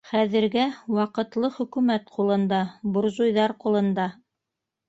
—Хәҙергә 0.11 0.63
Ваҡытлы 0.99 1.51
хөкүмәт 1.59 2.09
ҡулында, 2.17 2.63
буржуйҙар 2.97 3.55
ҡулында. 3.67 4.09